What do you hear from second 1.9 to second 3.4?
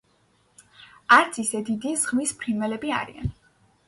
ზღვის ფრინველები არიან.